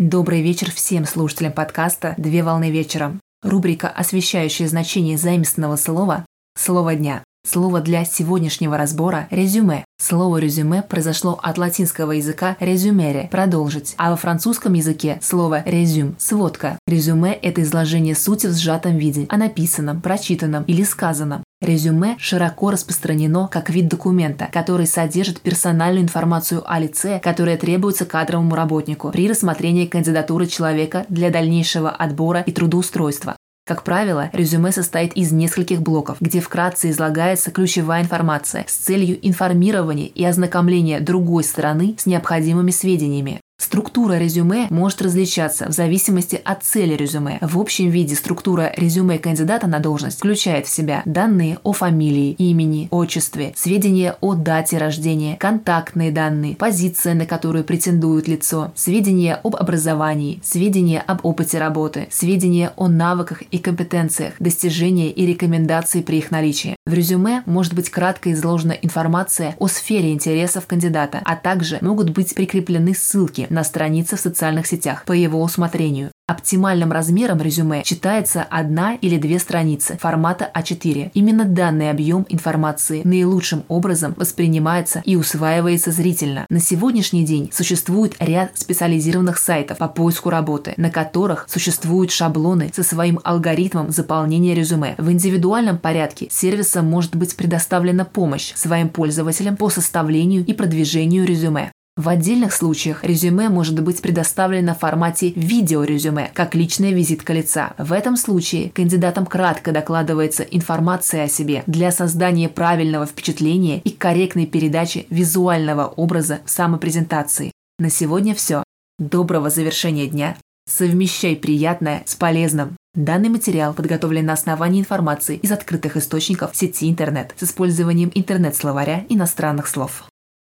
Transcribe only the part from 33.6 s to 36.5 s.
Как правило, резюме состоит из нескольких блоков, где